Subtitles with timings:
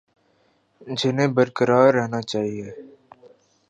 [0.99, 2.69] جنہیں برقرار رہنا چاہیے